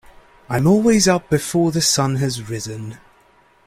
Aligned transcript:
I'm 0.49 0.65
always 0.65 1.07
up 1.07 1.29
before 1.29 1.71
the 1.71 1.79
sun 1.79 2.15
has 2.15 2.49
risen. 2.49 2.97